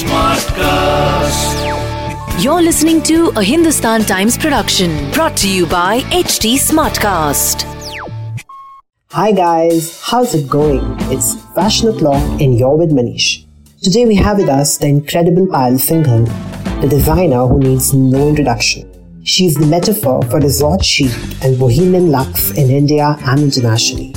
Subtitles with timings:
[0.00, 1.56] Smartcast.
[2.42, 7.66] You're listening to a Hindustan Times production brought to you by HT Smartcast.
[9.10, 10.96] Hi guys, how's it going?
[11.12, 13.44] It's Fashion O'Clock and you're with Manish.
[13.82, 16.26] Today we have with us the incredible Payal Singhal,
[16.80, 18.88] the designer who needs no introduction.
[19.24, 21.12] She's the metaphor for resort chic
[21.42, 24.14] and bohemian lux in India and internationally.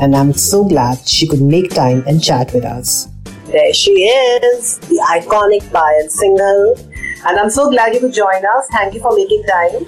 [0.00, 3.11] And I'm so glad she could make time and chat with us.
[3.52, 7.26] There she is, the iconic Payal Singhal.
[7.26, 8.66] And I'm so glad you could join us.
[8.72, 9.84] Thank you for making time.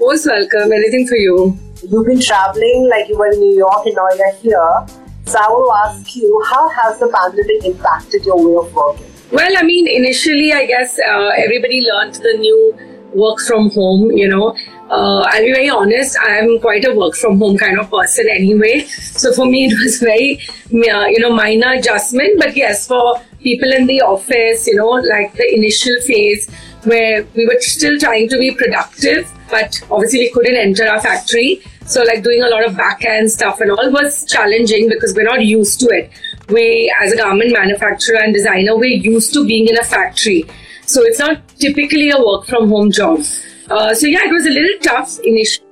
[0.00, 0.72] Most welcome.
[0.72, 1.56] Anything for you.
[1.88, 4.86] You've been traveling like you were in New York and now you're here.
[5.24, 9.06] So I want to ask you, how has the pandemic impacted your way of working?
[9.30, 12.76] Well, I mean, initially, I guess uh, everybody learned the new
[13.14, 14.56] work from home, you know.
[14.88, 18.82] Uh, I'll be very honest, I'm quite a work from home kind of person anyway.
[18.84, 22.38] So for me, it was very, uh, you know, minor adjustment.
[22.38, 26.48] But yes, for people in the office, you know, like the initial phase
[26.84, 31.60] where we were still trying to be productive, but obviously we couldn't enter our factory.
[31.84, 35.24] So like doing a lot of back end stuff and all was challenging because we're
[35.24, 36.12] not used to it.
[36.48, 40.44] We, as a garment manufacturer and designer, we're used to being in a factory.
[40.86, 43.24] So it's not typically a work from home job.
[43.70, 45.66] Uh, so yeah, it was a little tough initially,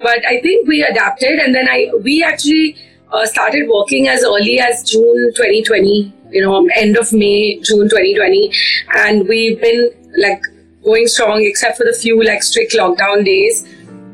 [0.00, 2.76] but I think we adapted, and then I we actually
[3.10, 6.12] uh, started working as early as June 2020.
[6.30, 8.52] You know, end of May, June 2020,
[8.94, 10.40] and we've been like
[10.82, 13.68] going strong, except for the few like strict lockdown days.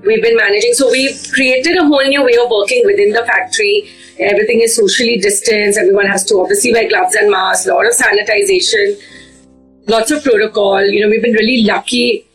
[0.05, 0.73] We've been managing.
[0.75, 3.91] So we've created a whole new way of working within the factory.
[4.19, 5.79] Everything is socially distanced.
[5.79, 7.67] Everyone has to obviously wear gloves and masks.
[7.67, 8.97] A lot of sanitization
[9.89, 10.85] lots of protocol.
[10.85, 12.28] You know, we've been really lucky,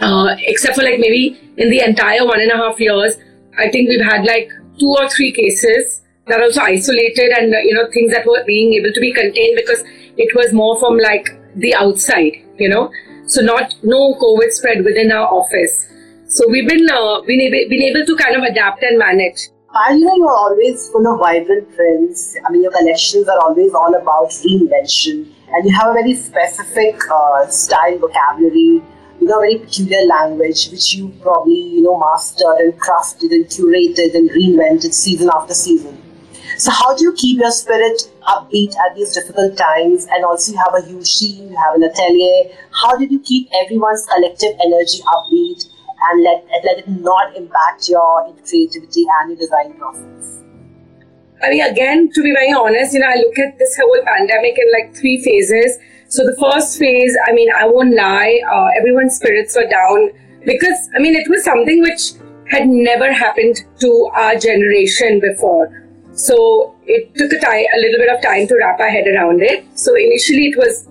[0.00, 3.16] uh, except for like maybe in the entire one and a half years,
[3.58, 7.74] I think we've had like two or three cases that are also isolated and, you
[7.74, 9.82] know, things that were being able to be contained because
[10.16, 12.90] it was more from like the outside, you know.
[13.26, 15.86] So not, no COVID spread within our office.
[16.28, 19.48] So we've been, uh, been, able, been able to kind of adapt and manage.
[19.72, 22.36] I you know you're always full of vibrant trends.
[22.44, 27.00] I mean, your collections are always all about reinvention and you have a very specific
[27.10, 28.82] uh, style vocabulary
[29.20, 34.14] you know very peculiar language which you probably you know mastered and crafted and curated
[34.14, 35.96] and reinvented season after season.
[36.56, 40.06] So how do you keep your spirit upbeat at these difficult times?
[40.10, 42.54] And also you have a huge team you have an atelier.
[42.70, 45.64] How did you keep everyone's collective energy upbeat
[46.02, 50.42] and let, let it not impact your creativity and your design process?
[51.42, 54.58] I mean, again, to be very honest, you know, I look at this whole pandemic
[54.58, 55.78] in like three phases.
[56.10, 60.10] So the first phase, I mean, I won't lie, uh, everyone's spirits were down
[60.44, 62.14] because, I mean, it was something which
[62.48, 65.86] had never happened to our generation before.
[66.12, 69.40] So it took a time, a little bit of time to wrap our head around
[69.40, 69.64] it.
[69.78, 70.88] So initially it was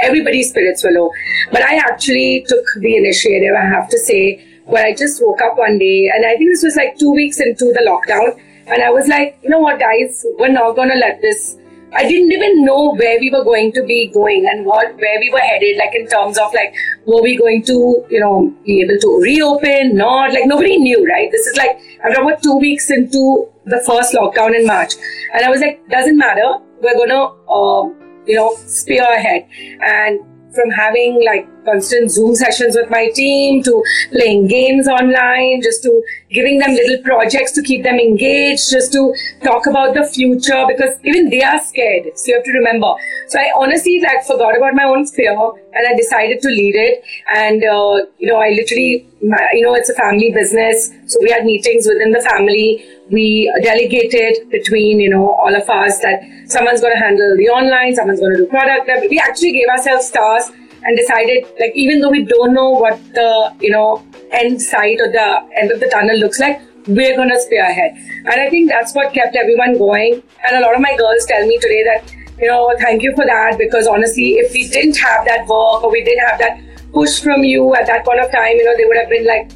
[0.00, 1.10] everybody's spirits were low,
[1.52, 5.56] but I actually took the initiative, I have to say, where I just woke up
[5.56, 8.90] one day and I think this was like two weeks into the lockdown and I
[8.90, 11.56] was like, you know what, guys, we're not going to let this.
[11.96, 15.30] I didn't even know where we were going to be going and what where we
[15.32, 16.74] were headed, like in terms of like,
[17.06, 19.96] were we going to, you know, be able to reopen?
[19.96, 21.30] Not like nobody knew, right?
[21.32, 24.94] This is like I'm about two weeks into the first lockdown in March,
[25.32, 26.58] and I was like, doesn't matter.
[26.82, 27.88] We're gonna, uh,
[28.26, 29.48] you know, spear ahead
[29.80, 30.20] and
[30.54, 36.02] from having like constant Zoom sessions with my team to playing games online, just to
[36.30, 40.98] giving them little projects to keep them engaged, just to talk about the future because
[41.04, 42.06] even they are scared.
[42.16, 42.94] So you have to remember.
[43.28, 45.36] So I honestly like forgot about my own fear
[45.76, 47.04] and I decided to lead it.
[47.34, 51.44] And uh, you know, I literally, you know, it's a family business, so we had
[51.44, 52.84] meetings within the family.
[53.10, 57.94] We delegated between you know all of us that someone's going to handle the online,
[57.94, 58.90] someone's going to do product.
[59.10, 60.52] We actually gave ourselves tasks
[60.86, 65.10] and decided like even though we don't know what the you know end sight or
[65.10, 65.28] the
[65.60, 67.96] end of the tunnel looks like we're to stay ahead.
[68.26, 70.22] And i think that's what kept everyone going.
[70.46, 73.26] And a lot of my girls tell me today that you know thank you for
[73.26, 76.60] that because honestly if we didn't have that work or we didn't have that
[76.92, 79.50] push from you at that point of time you know they would have been like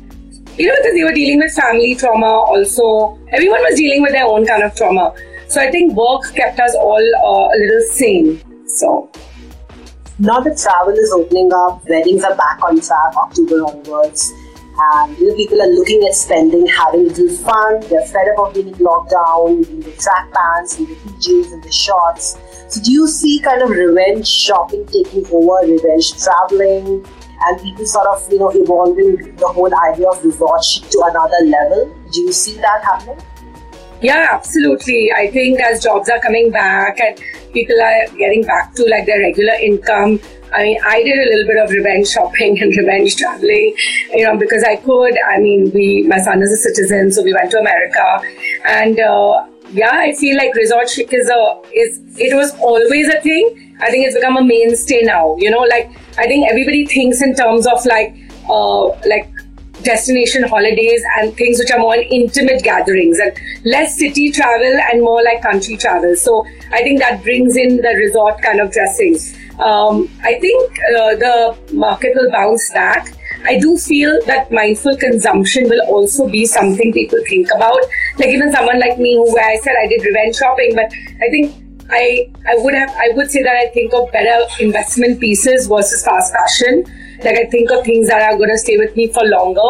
[0.58, 3.18] you know because they were dealing with family trauma also.
[3.32, 5.14] Everyone was dealing with their own kind of trauma.
[5.48, 8.40] So i think work kept us all uh, a little sane.
[8.66, 9.10] So
[10.20, 14.32] now that travel is opening up, weddings are back on track October onwards.
[14.82, 17.80] And you know, people are looking at spending, having a little fun.
[17.88, 21.62] They're fed up of being in lockdown, in the track pants, in the PJs, and
[21.62, 22.38] the shorts.
[22.68, 27.04] So, do you see kind of revenge shopping taking over, revenge traveling,
[27.42, 31.94] and people sort of you know evolving the whole idea of resort to another level?
[32.12, 33.18] Do you see that happening?
[34.00, 35.12] Yeah, absolutely.
[35.12, 37.20] I think as jobs are coming back and
[37.52, 40.20] people are getting back to like their regular income,
[40.54, 43.74] I mean, I did a little bit of revenge shopping and revenge traveling,
[44.12, 45.16] you know, because I could.
[45.28, 48.20] I mean, we, my son is a citizen, so we went to America,
[48.64, 53.20] and uh, yeah, I feel like resort chic is a is it was always a
[53.20, 53.74] thing.
[53.80, 55.36] I think it's become a mainstay now.
[55.38, 58.16] You know, like I think everybody thinks in terms of like
[58.48, 59.30] uh, like
[59.82, 63.32] destination holidays and things which are more intimate gatherings and
[63.64, 66.14] less city travel and more like country travel.
[66.16, 69.16] So I think that brings in the resort kind of dressing.
[69.58, 73.12] Um, I think uh, the market will bounce back.
[73.44, 77.80] I do feel that mindful consumption will also be something people think about.
[78.18, 80.92] Like even someone like me, who I said I did revenge shopping, but
[81.22, 81.54] I think
[81.90, 86.04] I I would have I would say that I think of better investment pieces versus
[86.04, 86.84] fast fashion.
[87.24, 89.60] Like I think of things that are going to stay with me for longer.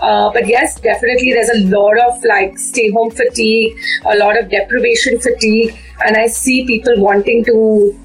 [0.00, 4.50] Uh, but yes, definitely there's a lot of like stay home fatigue, a lot of
[4.50, 7.98] deprivation fatigue, and I see people wanting to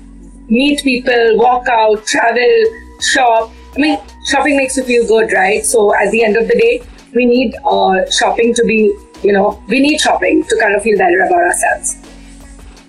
[0.47, 2.63] meet people, walk out, travel,
[3.01, 3.51] shop.
[3.75, 3.99] I mean,
[4.29, 5.63] shopping makes you feel good, right?
[5.63, 6.81] So at the end of the day,
[7.13, 10.97] we need uh, shopping to be, you know, we need shopping to kind of feel
[10.97, 11.97] better about ourselves.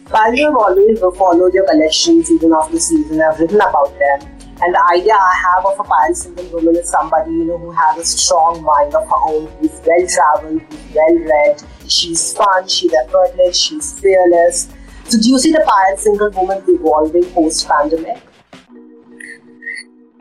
[0.08, 4.39] While you have always followed your collections season after season, I've written about them.
[4.62, 7.98] And the idea I have of a Singhal woman is somebody, you know, who has
[7.98, 11.62] a strong mind of her own, who's well traveled, who's well read.
[11.88, 14.68] She's fun, she's effortless, she's fearless.
[15.04, 18.22] So do you see the Payal Singhal woman evolving post pandemic?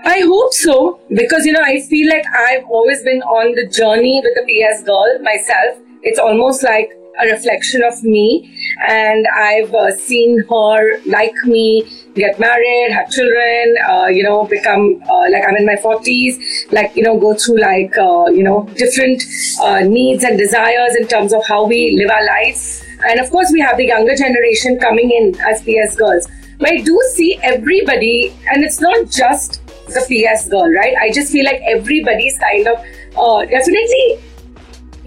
[0.06, 4.22] I hope so because you know I feel like I've always been on the journey
[4.24, 5.78] with the PS girl myself.
[6.02, 8.50] It's almost like a reflection of me,
[8.88, 11.84] and I've uh, seen her like me
[12.16, 16.96] get married, have children, uh, you know, become uh, like I'm in my 40s, like
[16.96, 19.24] you know, go through like uh, you know different
[19.62, 22.84] uh, needs and desires in terms of how we live our lives.
[23.08, 26.28] And of course, we have the younger generation coming in as PS girls.
[26.60, 30.94] But I do see everybody, and it's not just the PS girl, right?
[31.02, 32.78] I just feel like everybody's kind of
[33.18, 34.20] uh, definitely,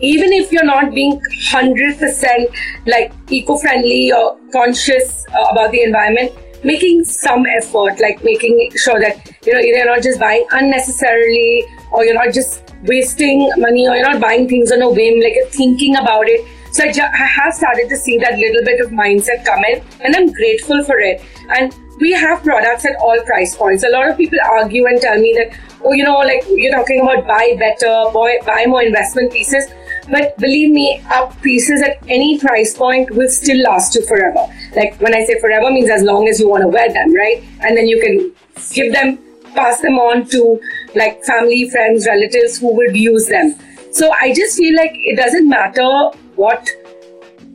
[0.02, 1.20] even if you're not being
[1.50, 2.46] 100%
[2.86, 6.32] like eco friendly or conscious uh, about the environment,
[6.64, 9.16] making some effort, like making sure that
[9.46, 14.10] you know you're not just buying unnecessarily, or you're not just wasting money, or you're
[14.10, 16.46] not buying things on a whim, like you're thinking about it.
[16.72, 19.82] So I, ju- I have started to see that little bit of mindset come in,
[20.00, 21.22] and I'm grateful for it.
[21.50, 23.84] And we have products at all price points.
[23.84, 27.00] A lot of people argue and tell me that, oh, you know, like you're talking
[27.02, 29.66] about buy better, buy, buy more investment pieces.
[30.10, 34.46] But believe me, up pieces at any price point will still last you forever.
[34.74, 37.42] Like when I say forever means as long as you want to wear them, right?
[37.60, 38.32] And then you can
[38.72, 39.18] give them,
[39.54, 40.60] pass them on to
[40.94, 43.54] like family, friends, relatives who would use them.
[43.92, 46.68] So I just feel like it doesn't matter what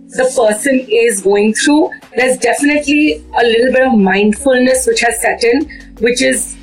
[0.10, 5.44] the person is going through, there's definitely a little bit of mindfulness which has set
[5.44, 5.70] in,
[6.00, 6.56] which is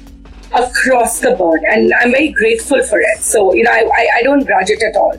[0.55, 1.61] across the board.
[1.69, 3.19] And I'm very grateful for it.
[3.19, 5.15] So, you know, I, I, I don't grudge it at all.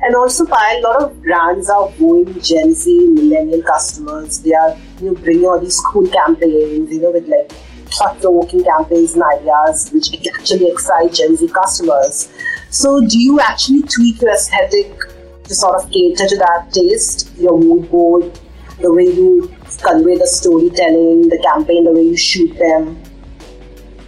[0.00, 4.38] And also, Payal, a lot of brands are wooing Gen Z millennial customers.
[4.38, 7.50] They are you know, bringing all these cool campaigns, you know, with like
[7.90, 12.32] thought-provoking campaigns and ideas which actually excite Gen Z customers.
[12.70, 14.94] So, do you actually tweak your aesthetic
[15.44, 18.38] to sort of cater to that taste, your mood board,
[18.80, 19.52] the way you
[19.82, 23.02] convey the storytelling, the campaign, the way you shoot them?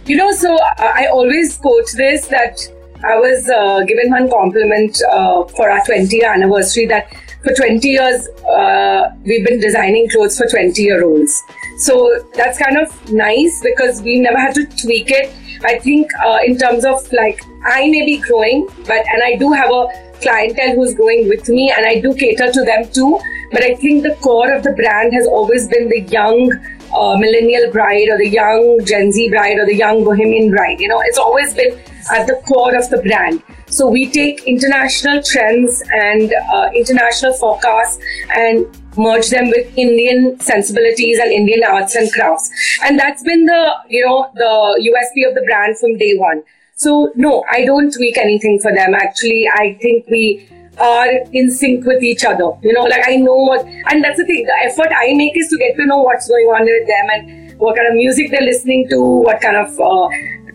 [0.05, 2.59] You know, so I always quote this that
[3.03, 7.11] I was uh, given one compliment uh, for our 20th anniversary that
[7.43, 11.41] for 20 years uh, we've been designing clothes for 20 year olds.
[11.77, 15.33] So that's kind of nice because we never had to tweak it.
[15.63, 19.51] I think uh, in terms of like I may be growing, but and I do
[19.51, 19.87] have a
[20.21, 23.19] clientele who's growing with me and I do cater to them too.
[23.51, 26.51] But I think the core of the brand has always been the young
[26.93, 30.79] uh, millennial bride or the young Gen Z bride or the young bohemian bride.
[30.79, 31.79] You know, it's always been
[32.11, 33.43] at the core of the brand.
[33.67, 37.99] So we take international trends and uh, international forecasts
[38.35, 38.65] and
[38.97, 42.49] merge them with Indian sensibilities and Indian arts and crafts.
[42.83, 46.43] And that's been the, you know, the USP of the brand from day one.
[46.75, 48.95] So no, I don't tweak anything for them.
[48.95, 52.51] Actually, I think we are in sync with each other.
[52.63, 54.45] You know, like I know what, and that's the thing.
[54.45, 57.59] The effort I make is to get to know what's going on with them and
[57.59, 60.09] what kind of music they're listening to, what kind of uh,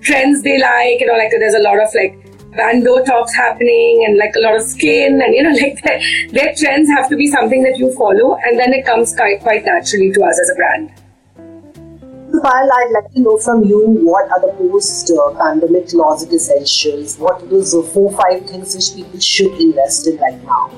[0.06, 1.00] trends they like.
[1.00, 2.16] You know, like there's a lot of like
[2.56, 6.00] bandeau tops happening and like a lot of skin and you know like their,
[6.32, 9.64] their trends have to be something that you follow and then it comes quite, quite
[9.64, 10.92] naturally to us as a brand.
[12.44, 17.16] Payal, I'd like to know from you what are the post-pandemic closet essentials?
[17.18, 20.70] What are those four, five things which people should invest in right now?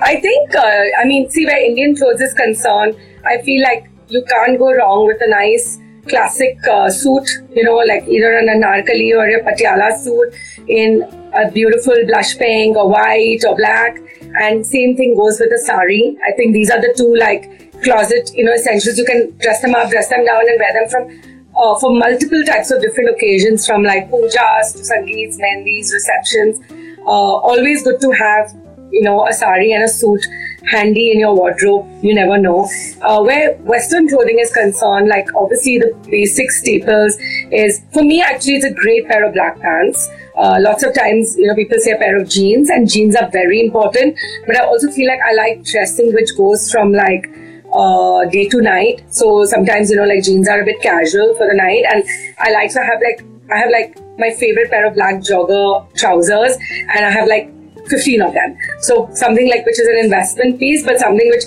[0.00, 4.24] I think, uh, I mean, see, where Indian clothes is concerned, I feel like you
[4.30, 9.12] can't go wrong with a nice classic uh, suit, you know, like either an anarkali
[9.12, 10.34] or a patiala suit
[10.68, 11.02] in
[11.34, 13.98] a beautiful blush pink or white or black.
[14.40, 16.16] And same thing goes with a sari.
[16.26, 18.98] I think these are the two like closet, you know, essentials.
[18.98, 22.42] You can dress them up, dress them down, and wear them from uh, for multiple
[22.44, 26.60] types of different occasions, from like pujas to sangeets, mehndis, receptions.
[27.00, 28.54] Uh, always good to have,
[28.90, 30.24] you know, a sari and a suit
[30.68, 31.86] handy in your wardrobe.
[32.02, 32.68] You never know.
[33.00, 37.16] Uh, where Western clothing is concerned, like obviously the basic staples
[37.50, 40.08] is for me actually it's a great pair of black pants.
[40.36, 43.28] Uh, lots of times, you know, people say a pair of jeans, and jeans are
[43.30, 44.16] very important.
[44.46, 47.28] But I also feel like I like dressing which goes from like
[47.72, 49.02] uh, day to night.
[49.10, 52.04] So sometimes, you know, like jeans are a bit casual for the night, and
[52.38, 56.56] I like to have like I have like my favorite pair of black jogger trousers,
[56.94, 57.52] and I have like
[57.88, 58.56] 15 of them.
[58.80, 61.44] So something like which is an investment piece, but something which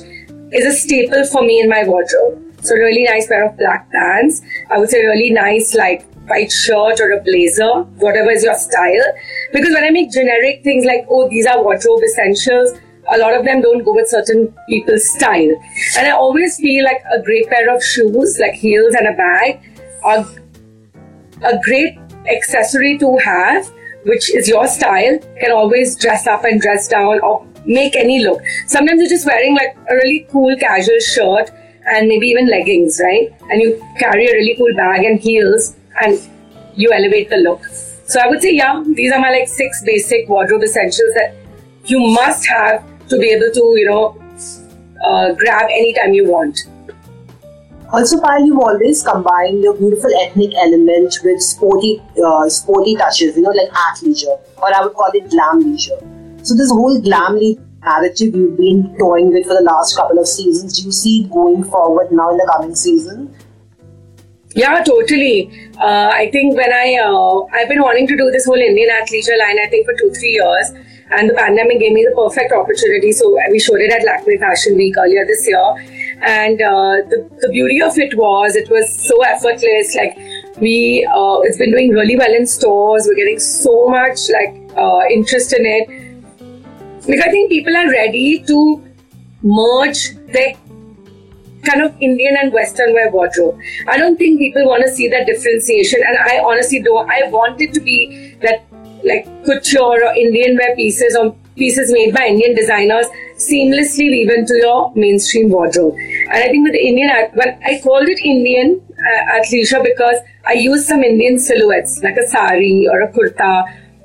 [0.53, 2.39] is a staple for me in my wardrobe.
[2.61, 4.41] So really nice pair of black pants.
[4.71, 9.03] I would say really nice like white shirt or a blazer, whatever is your style.
[9.51, 12.71] Because when I make generic things like, oh, these are wardrobe essentials,
[13.11, 15.53] a lot of them don't go with certain people's style.
[15.97, 19.59] And I always feel like a great pair of shoes, like heels and a bag,
[20.03, 20.25] are
[21.43, 21.97] a great
[22.31, 23.69] accessory to have
[24.05, 28.41] which is your style, can always dress up and dress down or make any look.
[28.67, 31.51] Sometimes you're just wearing like a really cool casual shirt
[31.85, 33.33] and maybe even leggings, right?
[33.49, 36.19] And you carry a really cool bag and heels and
[36.75, 37.63] you elevate the look.
[38.05, 41.35] So I would say, yeah, these are my like six basic wardrobe essentials that
[41.85, 44.19] you must have to be able to, you know,
[45.05, 46.59] uh, grab anytime you want.
[47.93, 53.43] Also, Payal, you always combine your beautiful ethnic element with sporty, uh, sporty touches, you
[53.43, 55.99] know, like athleisure, or I would call it glam leisure.
[56.41, 57.39] So this whole glam
[57.85, 61.31] narrative you've been toying with for the last couple of seasons, do you see it
[61.31, 63.31] going forward now in the coming season?
[64.55, 65.69] Yeah, totally.
[65.79, 69.37] Uh, I think when I uh, I've been wanting to do this whole Indian athleisure
[69.37, 70.71] line, I think for two three years,
[71.11, 73.11] and the pandemic gave me the perfect opportunity.
[73.11, 77.49] So we showed it at Lakme Fashion Week earlier this year and uh, the, the
[77.49, 79.95] beauty of it was it was so effortless.
[79.95, 80.17] Like
[80.59, 83.05] we uh, it's been doing really well in stores.
[83.07, 85.99] We're getting so much like uh, interest in it.
[87.05, 88.81] Because i think people are ready to
[89.43, 90.53] merge their
[91.65, 93.59] kind of indian and western wear wardrobe.
[93.89, 96.01] I don't think people want to see that differentiation.
[96.07, 98.65] And i honestly don't i want it to be that
[99.03, 103.07] like couture or indian wear pieces or pieces made by indian designers
[103.49, 105.95] seamlessly weave into your mainstream wardrobe.
[105.95, 110.87] And I think with Indian, well, I called it Indian uh, athleisure because I used
[110.87, 113.63] some Indian silhouettes like a sari or a kurta.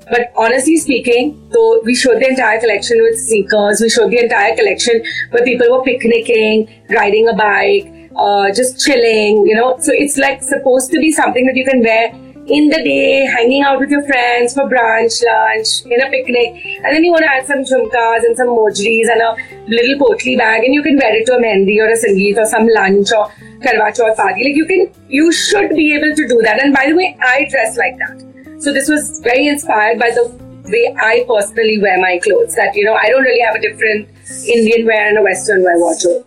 [0.09, 4.55] But honestly speaking, though we showed the entire collection with sneakers, we showed the entire
[4.55, 9.77] collection where people were picnicking, riding a bike, uh, just chilling, you know.
[9.79, 12.11] So it's like supposed to be something that you can wear
[12.49, 16.95] in the day, hanging out with your friends for brunch, lunch, in a picnic, and
[16.95, 19.35] then you want to add some jhumkas and some mojris and a
[19.67, 22.45] little potli bag, and you can wear it to a mehndi or a sangeet or
[22.45, 23.29] some lunch or
[23.65, 24.43] karwa chauth party.
[24.43, 26.63] Like you can, you should be able to do that.
[26.63, 28.61] And by the way, I dress like that.
[28.61, 30.27] So this was very inspired by the
[30.65, 32.55] way I personally wear my clothes.
[32.55, 34.09] That you know, I don't really have a different
[34.47, 36.25] Indian wear and a Western wear wardrobe.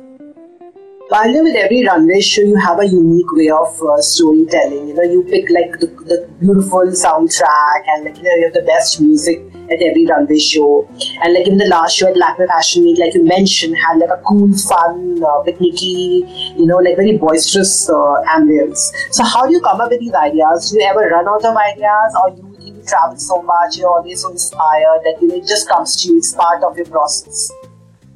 [1.13, 4.89] While with every runway show, you have a unique way of uh, storytelling.
[4.89, 8.55] You know, you pick like the, the, beautiful soundtrack and like you know you have
[8.55, 10.89] the best music at every runway show.
[11.23, 14.09] And like in the last show at Lakme Fashion Week, like you mentioned, had like
[14.09, 16.25] a cool, fun, uh, picnicky,
[16.59, 18.91] you know, like very boisterous uh, ambience.
[19.11, 20.71] So how do you come up with these ideas?
[20.71, 24.23] Do you ever run out of ideas, or you, you travel so much, you're always
[24.23, 26.17] so inspired that you know, it just comes to you?
[26.17, 27.53] It's part of your process.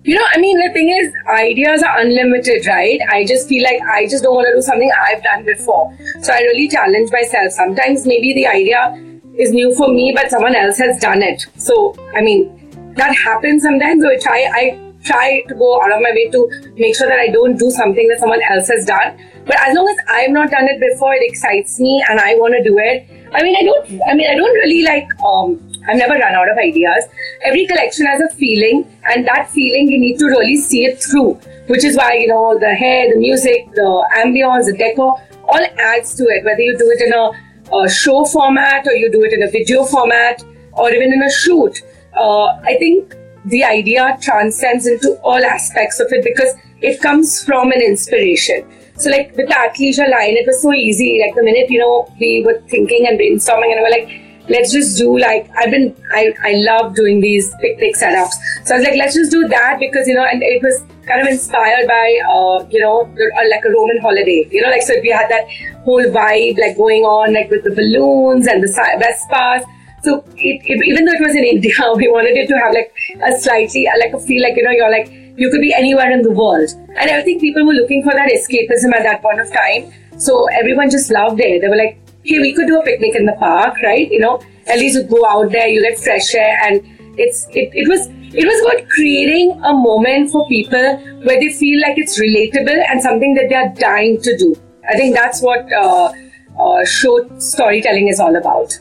[0.06, 3.00] You know, I mean, the thing is, ideas are unlimited, right?
[3.10, 5.98] I just feel like I just don't want to do something I've done before.
[6.22, 7.50] So I really challenge myself.
[7.50, 8.94] Sometimes maybe the idea
[9.36, 11.46] is new for me, but someone else has done it.
[11.56, 14.04] So, I mean, that happens sometimes.
[14.04, 17.18] So I try, I try to go out of my way to make sure that
[17.18, 19.18] I don't do something that someone else has done.
[19.44, 22.54] But as long as I've not done it before, it excites me and I want
[22.54, 23.10] to do it.
[23.34, 26.50] I mean, I don't, I mean, I don't really like, um, I've never run out
[26.50, 27.04] of ideas.
[27.44, 31.34] Every collection has a feeling, and that feeling you need to really see it through,
[31.66, 35.14] which is why, you know, the hair, the music, the ambience, the decor,
[35.44, 36.44] all adds to it.
[36.44, 39.50] Whether you do it in a, a show format or you do it in a
[39.50, 41.82] video format or even in a shoot,
[42.16, 43.14] uh, I think
[43.46, 46.52] the idea transcends into all aspects of it because
[46.82, 48.68] it comes from an inspiration.
[48.96, 51.20] So, like with the athleisure line, it was so easy.
[51.24, 54.72] Like the minute you know we were thinking and brainstorming, and we were like, let's
[54.72, 58.34] just do like I've been I, I love doing these picnic setups.
[58.64, 61.20] So I was like, let's just do that because you know, and it was kind
[61.20, 64.46] of inspired by uh, you know uh, like a Roman holiday.
[64.50, 65.46] You know, like so we had that
[65.84, 69.64] whole vibe like going on like with the balloons and the Vespas.
[70.02, 72.94] So it, it, even though it was in India, we wanted it to have like
[73.22, 76.22] a slightly like a feel like you know you're like you could be anywhere in
[76.22, 76.70] the world.
[76.96, 79.92] And I think people were looking for that escapism at that point of time.
[80.18, 81.60] So everyone just loved it.
[81.60, 84.10] They were like, hey, we could do a picnic in the park, right?
[84.10, 86.82] You know, at least you go out there, you get fresh air, and
[87.18, 91.80] it's it, it was it was about creating a moment for people where they feel
[91.80, 94.54] like it's relatable and something that they are dying to do.
[94.88, 96.12] I think that's what uh,
[96.58, 98.78] uh, show storytelling is all about.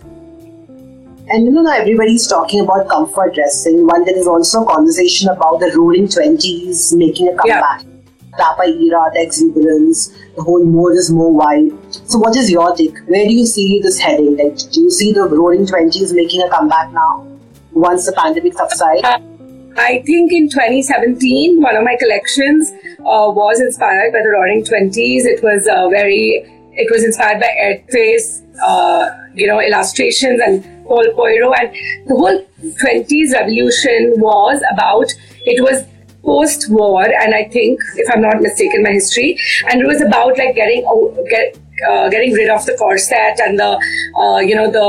[1.28, 3.88] And you know, now everybody's talking about comfort dressing.
[3.88, 7.84] One, there is also a conversation about the roaring 20s making a comeback.
[7.84, 7.95] Yeah.
[8.38, 11.72] Tapa era, the exuberance, the whole more is more wild.
[12.08, 12.98] So, what is your take?
[13.08, 14.38] Where do you see this heading?
[14.38, 17.26] Like, do you see the roaring 20s making a comeback now
[17.72, 19.04] once the pandemic subsides?
[19.04, 19.20] Uh,
[19.78, 25.26] I think in 2017, one of my collections uh, was inspired by the roaring 20s.
[25.26, 31.06] It was uh, very, it was inspired by Erté's, uh, you know, illustrations and Paul
[31.18, 31.54] Poiret.
[31.60, 35.12] And the whole 20s revolution was about,
[35.46, 35.84] it was
[36.26, 39.38] post war, and I think, if I'm not mistaken, my history,
[39.70, 40.84] and it was about like getting
[41.30, 43.72] get, uh, getting rid of the corset and the
[44.18, 44.88] uh, you know the,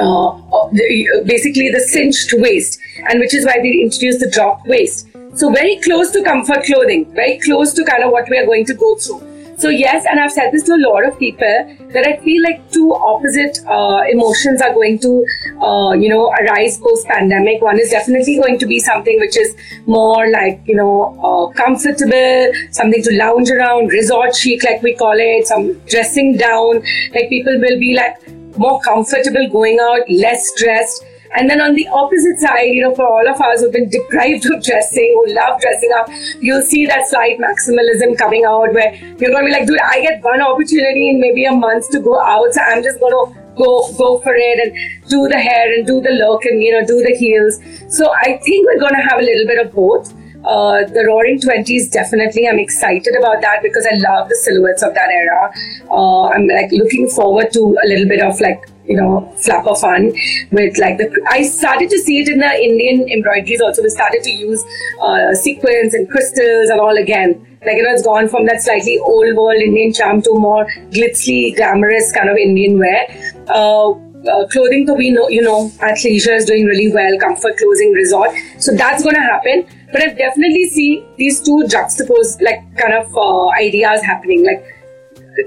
[0.00, 2.78] uh, the, basically the cinched waist,
[3.08, 5.08] and which is why they introduced the drop waist.
[5.34, 8.64] So very close to comfort clothing, very close to kind of what we are going
[8.66, 9.25] to go through.
[9.58, 12.70] So yes, and I've said this to a lot of people that I feel like
[12.70, 15.24] two opposite uh, emotions are going to,
[15.62, 17.62] uh, you know, arise post pandemic.
[17.62, 22.52] One is definitely going to be something which is more like you know uh, comfortable,
[22.70, 26.82] something to lounge around, resort chic like we call it, some dressing down.
[27.14, 28.16] Like people will be like
[28.58, 31.04] more comfortable going out, less stressed
[31.36, 34.46] and then on the opposite side, you know, for all of us who've been deprived
[34.46, 36.08] of dressing, who love dressing up,
[36.40, 40.00] you'll see that slight maximalism coming out where you're going to be like, dude, I
[40.00, 43.46] get one opportunity in maybe a month to go out, so I'm just going to
[43.56, 46.86] go go for it and do the hair and do the look and you know
[46.86, 47.58] do the heels.
[47.88, 50.12] So I think we're going to have a little bit of both.
[50.44, 52.46] Uh, the Roaring Twenties definitely.
[52.48, 55.52] I'm excited about that because I love the silhouettes of that era.
[55.90, 60.12] Uh, I'm like looking forward to a little bit of like you know, flapper fun
[60.52, 61.10] with like the.
[61.30, 63.82] I started to see it in the Indian embroideries also.
[63.82, 64.64] We started to use
[65.00, 67.42] uh, sequins and crystals and all again.
[67.64, 71.56] Like, you know, it's gone from that slightly old world Indian charm to more glitzy,
[71.56, 73.06] glamorous kind of Indian wear.
[73.48, 73.90] Uh,
[74.26, 78.30] uh, clothing, though we know, you know, athleisure is doing really well, comfort clothing, resort.
[78.58, 79.66] So that's going to happen.
[79.92, 84.64] But I definitely see these two juxtaposed, like, kind of uh, ideas happening, like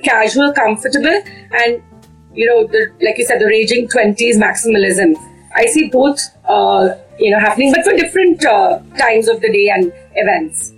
[0.03, 1.21] casual, comfortable,
[1.51, 1.81] and
[2.33, 5.15] you know, the, like you said, the raging 20s maximalism.
[5.55, 9.69] I see both, uh, you know, happening, but for different uh, times of the day
[9.69, 10.73] and events.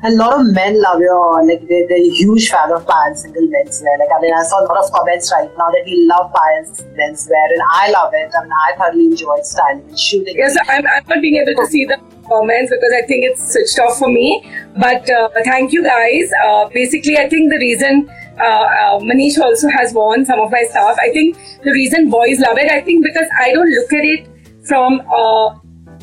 [0.00, 3.18] And a lot of men love your, like, they're, they're a huge fan of Payal
[3.18, 3.98] Singhal menswear.
[3.98, 6.70] Like, I mean, I saw a lot of comments right now that we love Payal
[6.94, 8.30] menswear, and I love it.
[8.38, 10.36] I mean, I thoroughly enjoy styling and shooting.
[10.36, 11.98] Yes, I'm, I'm not being able to see the
[12.28, 14.44] comments because I think it's switched off for me.
[14.76, 16.30] But uh, thank you guys.
[16.44, 20.62] Uh, basically, I think the reason uh, uh, Manish also has worn some of my
[20.70, 20.96] stuff.
[21.00, 24.28] I think the reason boys love it, I think because I don't look at it
[24.64, 25.58] from uh,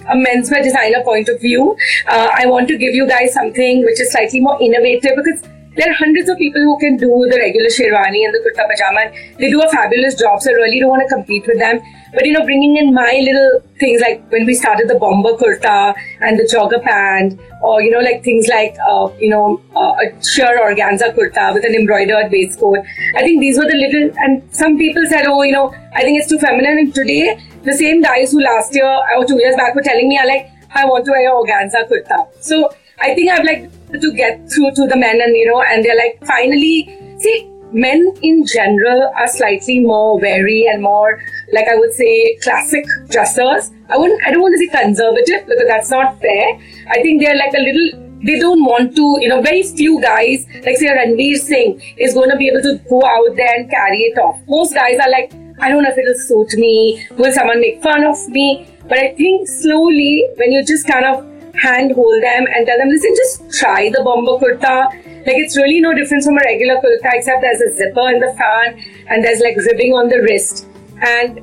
[0.10, 1.76] a menswear designer point of view.
[2.08, 5.90] Uh, I want to give you guys something which is slightly more innovative because there
[5.90, 9.12] are hundreds of people who can do the regular sherwani and the kurta pajama.
[9.40, 11.82] They do a fabulous job, so I really don't want to compete with them.
[12.14, 15.94] But you know, bringing in my little things like when we started the bomber kurta
[16.22, 20.24] and the jogger pant, or you know, like things like uh, you know uh, a
[20.24, 22.80] sheer organza kurta with an embroidered waistcoat.
[23.16, 24.12] I think these were the little.
[24.20, 26.78] And some people said, oh, you know, I think it's too feminine.
[26.78, 30.18] And today, the same guys who last year or two years back were telling me,
[30.18, 32.28] I like, I want to wear organza kurta.
[32.40, 35.84] So I think I've like to get through to the men and you know and
[35.84, 41.76] they're like finally see men in general are slightly more wary and more like I
[41.76, 43.72] would say classic dressers.
[43.90, 46.60] I wouldn't I don't want to say conservative because that's not fair.
[46.90, 50.48] I think they're like a little they don't want to, you know, very few guys,
[50.64, 54.00] like say Ranveer Singh, is going to be able to go out there and carry
[54.00, 54.40] it off.
[54.48, 57.06] Most guys are like, I don't know if it'll suit me.
[57.18, 58.68] Will someone make fun of me?
[58.90, 62.90] But I think slowly, when you just kind of hand hold them and tell them,
[62.90, 64.90] listen, just try the bomber kurta.
[65.26, 68.34] Like it's really no difference from a regular kurta except there's a zipper in the
[68.38, 70.68] fan and there's like ribbing on the wrist.
[71.02, 71.42] And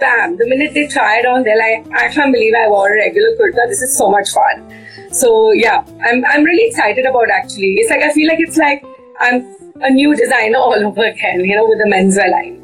[0.00, 2.96] bam, the minute they try it on, they're like, I can't believe I wore a
[2.96, 3.68] regular kurta.
[3.68, 4.72] This is so much fun.
[5.12, 7.74] So yeah, I'm I'm really excited about actually.
[7.76, 8.84] It's like I feel like it's like
[9.20, 9.44] I'm
[9.82, 12.61] a new designer all over again, you know, with the menswear line.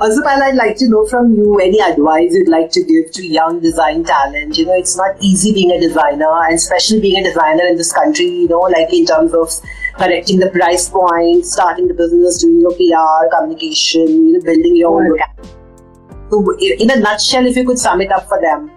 [0.00, 3.60] Also, I'd like to know from you any advice you'd like to give to young
[3.60, 4.58] design talent.
[4.58, 7.92] You know, it's not easy being a designer, and especially being a designer in this
[7.92, 9.50] country, you know, like in terms of
[9.96, 15.00] correcting the price point, starting the business, doing your PR, communication, you know, building your
[15.00, 15.18] own
[16.30, 18.70] So, in a nutshell, if you could sum it up for them.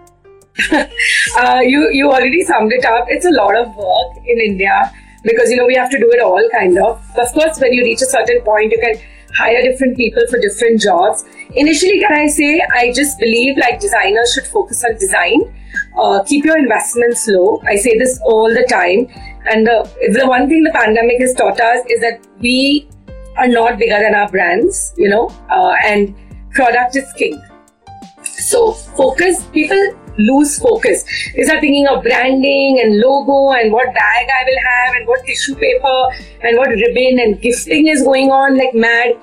[0.72, 3.06] uh, you you already summed it up.
[3.10, 4.92] It's a lot of work in India
[5.24, 7.00] because you know we have to do it all kind of.
[7.16, 9.00] Of course, when you reach a certain point, you can
[9.38, 11.23] hire different people for different jobs.
[11.56, 15.41] Initially, can I say, I just believe like designers should focus on design.
[15.97, 17.62] Uh, keep your investments low.
[17.65, 19.08] I say this all the time.
[19.50, 22.89] And uh, the one thing the pandemic has taught us is that we
[23.38, 26.15] are not bigger than our brands, you know, uh, and
[26.52, 27.41] product is king.
[28.23, 31.04] So focus, people lose focus.
[31.36, 35.26] They start thinking of branding and logo and what bag I will have and what
[35.26, 36.10] tissue paper
[36.42, 39.16] and what ribbon and gifting is going on like mad.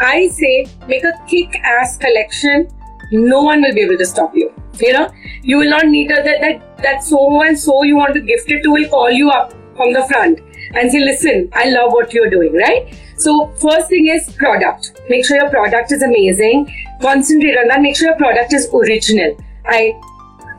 [0.00, 2.68] I say make a kick ass collection.
[3.12, 4.52] No one will be able to stop you.
[4.80, 5.10] You know,
[5.42, 8.50] you will not need a, that, that, that so and so you want to gift
[8.50, 10.40] it to will call you up from the front
[10.74, 12.94] and say, listen, I love what you're doing, right?
[13.18, 15.00] So first thing is product.
[15.08, 16.72] Make sure your product is amazing.
[17.00, 17.82] Concentrate on that.
[17.82, 19.36] Make sure your product is original.
[19.66, 20.00] I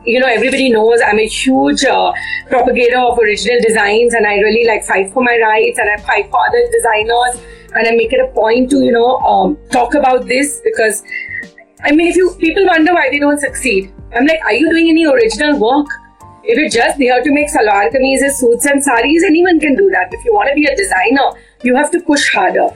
[0.04, 2.12] you know, everybody knows I'm a huge uh,
[2.48, 6.30] propagator of original designs and I really like fight for my rights and I fight
[6.30, 7.42] for other designers
[7.74, 11.02] and I make it a point to, you know, um, talk about this because,
[11.82, 13.92] I mean, if you, people wonder why they don't succeed.
[14.14, 15.86] I'm like, are you doing any original work?
[16.44, 20.12] If you're just there to make salwar kameezes, suits and saris, anyone can do that.
[20.12, 22.68] If you want to be a designer, you have to push harder.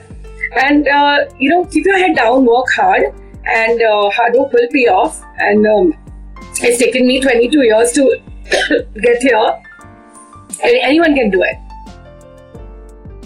[0.55, 3.13] And, uh, you know, keep your head down, work hard
[3.45, 5.23] and uh, hard work will pay off.
[5.37, 5.93] And um,
[6.61, 8.21] it's taken me 22 years to
[9.01, 9.63] get here.
[10.63, 11.57] Anyone can do it.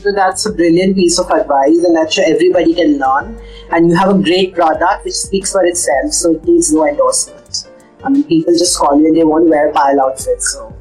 [0.01, 3.39] So that's a brilliant piece of advice, and I'm sure everybody can learn.
[3.71, 7.69] And you have a great product which speaks for itself, so it needs no endorsement.
[8.03, 10.51] I mean, people just call you and they want to wear Payal outfits.
[10.51, 10.75] So,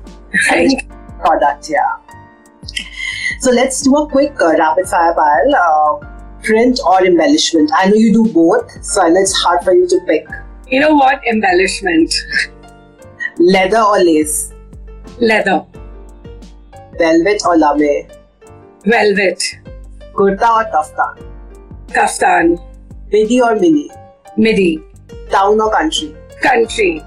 [1.20, 1.98] product, yeah.
[3.40, 5.54] So let's do a quick uh, rapid fire Payal.
[5.54, 7.70] Uh, print or embellishment?
[7.74, 10.26] I know you do both, so I know it's hard for you to pick.
[10.72, 11.20] You know what?
[11.26, 12.14] Embellishment.
[13.38, 14.54] Leather or lace?
[15.20, 15.66] Leather.
[16.98, 18.08] Velvet or lame?
[18.86, 19.42] Velvet.
[20.14, 21.22] Kurta or kaftan?
[21.88, 22.58] Kaftan.
[23.12, 23.90] Midi or mini?
[24.38, 24.82] Midi.
[25.30, 26.16] Town or country?
[26.40, 27.02] Country.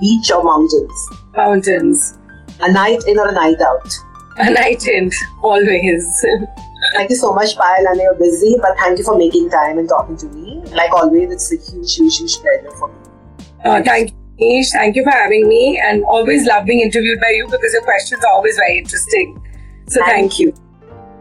[0.00, 1.08] Beach or mountains?
[1.36, 2.18] Mountains.
[2.62, 3.94] A night in or a night out?
[4.38, 6.24] A night in, always.
[6.94, 7.88] Thank you so much, Payal.
[7.88, 10.60] I know you're busy, but thank you for making time and talking to me.
[10.72, 13.03] Like always, it's a huge, huge, huge pleasure for me.
[13.64, 14.70] Uh, thank you, Ish.
[14.70, 18.22] Thank you for having me, and always love being interviewed by you because your questions
[18.24, 19.40] are always very interesting.
[19.88, 20.54] So thank, thank you.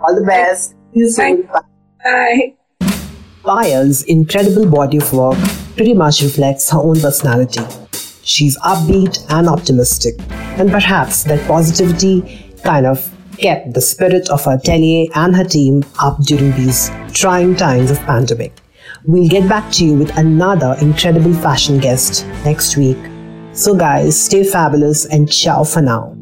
[0.01, 0.71] All the best.
[0.93, 1.49] See you soon.
[2.03, 2.55] Bye.
[3.45, 5.37] Payal's incredible body of work
[5.75, 7.61] pretty much reflects her own personality.
[8.23, 10.15] She's upbeat and optimistic,
[10.57, 15.83] and perhaps that positivity kind of kept the spirit of her atelier and her team
[15.99, 18.53] up during these trying times of pandemic.
[19.05, 22.97] We'll get back to you with another incredible fashion guest next week.
[23.51, 26.15] So guys, stay fabulous and ciao for now.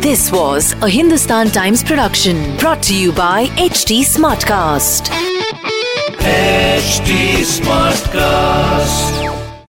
[0.00, 5.10] This was a Hindustan Times production brought to you by HT Smartcast.
[6.18, 9.29] HT Smartcast.